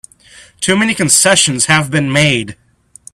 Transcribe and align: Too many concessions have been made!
Too 0.61 0.75
many 0.75 0.95
concessions 0.95 1.67
have 1.67 1.91
been 1.91 2.11
made! 2.11 2.57